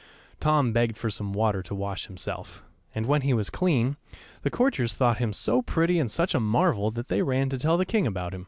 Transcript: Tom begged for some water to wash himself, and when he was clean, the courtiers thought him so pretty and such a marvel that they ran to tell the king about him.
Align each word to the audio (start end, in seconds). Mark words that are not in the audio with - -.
Tom 0.39 0.73
begged 0.73 0.97
for 0.97 1.11
some 1.11 1.31
water 1.31 1.61
to 1.61 1.75
wash 1.75 2.07
himself, 2.07 2.63
and 2.95 3.05
when 3.05 3.21
he 3.21 3.35
was 3.35 3.51
clean, 3.51 3.97
the 4.41 4.49
courtiers 4.49 4.93
thought 4.93 5.19
him 5.19 5.31
so 5.31 5.61
pretty 5.61 5.99
and 5.99 6.09
such 6.09 6.33
a 6.33 6.39
marvel 6.39 6.89
that 6.89 7.07
they 7.07 7.21
ran 7.21 7.49
to 7.49 7.59
tell 7.59 7.77
the 7.77 7.85
king 7.85 8.07
about 8.07 8.33
him. 8.33 8.39